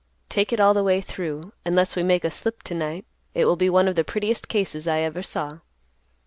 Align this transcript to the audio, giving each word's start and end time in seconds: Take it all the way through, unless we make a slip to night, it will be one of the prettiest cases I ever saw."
Take 0.29 0.51
it 0.51 0.59
all 0.59 0.73
the 0.73 0.81
way 0.83 0.99
through, 0.99 1.53
unless 1.63 1.95
we 1.95 2.01
make 2.01 2.23
a 2.23 2.31
slip 2.31 2.63
to 2.63 2.73
night, 2.73 3.05
it 3.35 3.45
will 3.45 3.55
be 3.55 3.69
one 3.69 3.87
of 3.87 3.95
the 3.95 4.03
prettiest 4.03 4.47
cases 4.47 4.87
I 4.87 5.01
ever 5.01 5.21
saw." 5.21 5.59